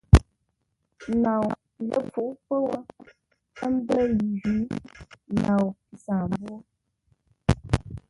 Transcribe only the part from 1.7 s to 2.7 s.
pi ləpfuʼú pə́